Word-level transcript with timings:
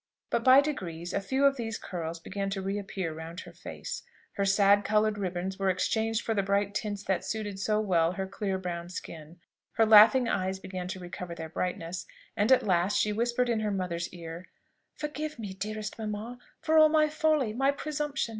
But 0.31 0.43
by 0.43 0.61
degrees, 0.61 1.13
a 1.13 1.21
few 1.21 1.45
of 1.45 1.57
these 1.57 1.77
curls 1.77 2.19
began 2.19 2.49
to 2.49 2.61
reappear 2.63 3.13
round 3.13 3.41
her 3.41 3.53
face; 3.53 4.01
her 4.31 4.45
sad 4.45 4.83
coloured 4.83 5.19
ribbons 5.19 5.59
were 5.59 5.69
exchanged 5.69 6.23
for 6.23 6.33
the 6.33 6.41
bright 6.41 6.73
tints 6.73 7.03
that 7.03 7.23
suited 7.23 7.59
so 7.59 7.79
well 7.79 8.07
with 8.07 8.17
her 8.17 8.25
clear 8.25 8.57
brown 8.57 8.89
skin: 8.89 9.37
her 9.73 9.85
laughing 9.85 10.27
eyes 10.27 10.57
began 10.57 10.87
to 10.87 10.99
recover 10.99 11.35
their 11.35 11.49
brightness, 11.49 12.07
and 12.35 12.51
at 12.51 12.63
last 12.65 12.97
she 12.97 13.13
whispered 13.13 13.47
in 13.47 13.59
her 13.59 13.69
mother's 13.69 14.09
ear, 14.11 14.47
"Forgive 14.95 15.37
me, 15.37 15.53
dearest 15.53 15.99
mamma, 15.99 16.39
for 16.61 16.79
all 16.79 16.89
my 16.89 17.07
folly, 17.07 17.53
my 17.53 17.69
presumption. 17.71 18.29